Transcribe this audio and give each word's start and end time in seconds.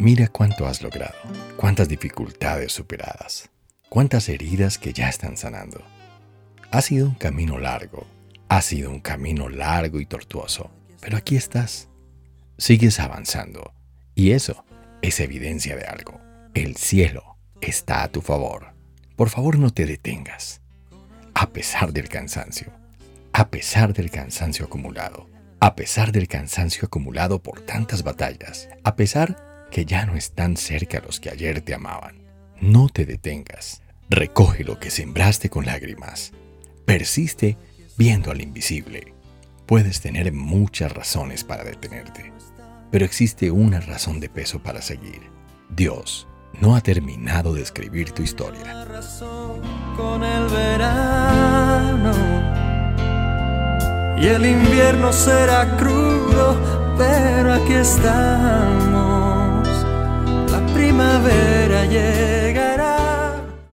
Mira 0.00 0.28
cuánto 0.28 0.68
has 0.68 0.80
logrado, 0.80 1.18
cuántas 1.56 1.88
dificultades 1.88 2.70
superadas, 2.70 3.50
cuántas 3.88 4.28
heridas 4.28 4.78
que 4.78 4.92
ya 4.92 5.08
están 5.08 5.36
sanando. 5.36 5.82
Ha 6.70 6.82
sido 6.82 7.08
un 7.08 7.16
camino 7.16 7.58
largo, 7.58 8.06
ha 8.48 8.62
sido 8.62 8.90
un 8.90 9.00
camino 9.00 9.48
largo 9.48 9.98
y 9.98 10.06
tortuoso, 10.06 10.70
pero 11.00 11.16
aquí 11.16 11.34
estás. 11.34 11.88
Sigues 12.58 13.00
avanzando 13.00 13.72
y 14.14 14.30
eso 14.30 14.64
es 15.02 15.18
evidencia 15.18 15.74
de 15.74 15.86
algo. 15.86 16.20
El 16.54 16.76
cielo 16.76 17.36
está 17.60 18.04
a 18.04 18.08
tu 18.08 18.20
favor. 18.20 18.74
Por 19.16 19.30
favor 19.30 19.58
no 19.58 19.70
te 19.70 19.84
detengas. 19.84 20.60
A 21.34 21.50
pesar 21.50 21.92
del 21.92 22.08
cansancio, 22.08 22.72
a 23.32 23.48
pesar 23.48 23.94
del 23.94 24.12
cansancio 24.12 24.66
acumulado, 24.66 25.28
a 25.58 25.74
pesar 25.74 26.12
del 26.12 26.28
cansancio 26.28 26.86
acumulado 26.86 27.42
por 27.42 27.62
tantas 27.62 28.04
batallas, 28.04 28.68
a 28.84 28.94
pesar 28.94 29.47
que 29.70 29.84
ya 29.84 30.06
no 30.06 30.16
están 30.16 30.56
cerca 30.56 31.00
los 31.00 31.20
que 31.20 31.30
ayer 31.30 31.60
te 31.60 31.74
amaban. 31.74 32.22
No 32.60 32.88
te 32.88 33.06
detengas. 33.06 33.82
Recoge 34.10 34.64
lo 34.64 34.78
que 34.78 34.90
sembraste 34.90 35.50
con 35.50 35.66
lágrimas. 35.66 36.32
Persiste 36.84 37.56
viendo 37.96 38.30
al 38.30 38.40
invisible. 38.40 39.14
Puedes 39.66 40.00
tener 40.00 40.32
muchas 40.32 40.92
razones 40.92 41.44
para 41.44 41.62
detenerte, 41.62 42.32
pero 42.90 43.04
existe 43.04 43.50
una 43.50 43.80
razón 43.80 44.18
de 44.18 44.30
peso 44.30 44.62
para 44.62 44.80
seguir. 44.80 45.20
Dios 45.68 46.26
no 46.60 46.74
ha 46.74 46.80
terminado 46.80 47.52
de 47.52 47.62
escribir 47.62 48.12
tu 48.12 48.22
historia. 48.22 48.86
Con 49.96 50.24
el 50.24 50.48
verano 50.48 52.12
y 54.16 54.26
el 54.26 54.46
invierno 54.46 55.12
será 55.12 55.76
crudo, 55.76 56.56
pero 56.96 57.52
aquí 57.52 57.74
estamos 57.74 58.97
ayer. 61.90 62.27